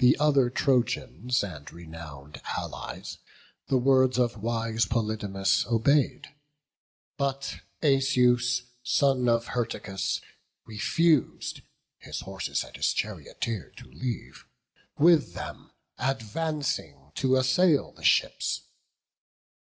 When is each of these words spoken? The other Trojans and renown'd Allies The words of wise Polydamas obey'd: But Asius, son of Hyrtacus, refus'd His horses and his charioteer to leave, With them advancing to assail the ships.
The 0.00 0.18
other 0.20 0.50
Trojans 0.50 1.42
and 1.42 1.72
renown'd 1.72 2.42
Allies 2.58 3.16
The 3.68 3.78
words 3.78 4.18
of 4.18 4.36
wise 4.36 4.84
Polydamas 4.84 5.64
obey'd: 5.64 6.28
But 7.16 7.60
Asius, 7.82 8.64
son 8.82 9.30
of 9.30 9.46
Hyrtacus, 9.46 10.20
refus'd 10.68 11.62
His 11.96 12.20
horses 12.20 12.64
and 12.64 12.76
his 12.76 12.92
charioteer 12.92 13.70
to 13.78 13.88
leave, 13.88 14.44
With 14.98 15.32
them 15.32 15.70
advancing 15.96 17.10
to 17.14 17.36
assail 17.36 17.92
the 17.92 18.04
ships. 18.04 18.64